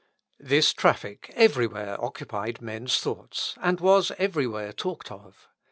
[0.39, 5.47] This traffic everywhere occupied men's thoughts, and was everywhere talked of.